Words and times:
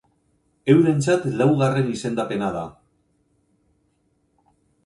Eurentzat 0.73 1.27
laugarren 1.41 1.93
izendapena 1.97 2.51
da. 2.57 2.65